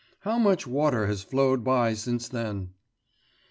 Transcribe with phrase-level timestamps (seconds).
[0.21, 2.71] How much water has flowed by since then.